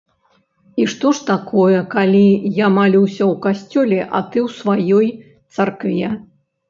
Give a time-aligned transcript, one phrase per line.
[0.83, 2.23] І што ж такое, калі
[2.61, 5.07] я малюся ў касцёле, а ты ў сваёй
[5.59, 6.07] царкве?